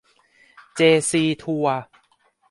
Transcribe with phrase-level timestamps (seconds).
[0.75, 0.79] เจ
[1.09, 1.77] ซีทัวร์